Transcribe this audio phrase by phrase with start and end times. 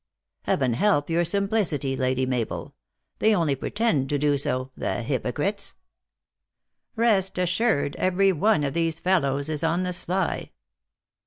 [0.45, 2.73] "Heaven help your simplicity, Lady Mabel!
[3.19, 3.41] They 38 THE ACTRESS IN HIGH LIFE.
[3.41, 3.55] only
[4.01, 5.75] pretend to do so, the hypocrites!
[6.95, 10.49] Rest assured, every one of these fellows is on the sly."